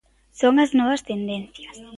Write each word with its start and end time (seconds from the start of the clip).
Son 0.39 0.53
as 0.63 0.71
novas 0.79 1.05
tendencias. 1.09 1.75